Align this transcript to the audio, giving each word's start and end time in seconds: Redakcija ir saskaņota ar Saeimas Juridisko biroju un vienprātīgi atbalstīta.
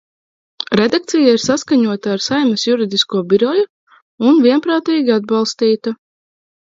Redakcija 0.79 1.33
ir 1.33 1.41
saskaņota 1.41 2.13
ar 2.15 2.23
Saeimas 2.27 2.63
Juridisko 2.67 3.21
biroju 3.33 3.65
un 4.31 4.41
vienprātīgi 4.47 5.15
atbalstīta. 5.17 5.95